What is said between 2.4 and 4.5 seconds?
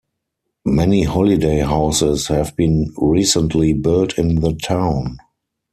been recently built in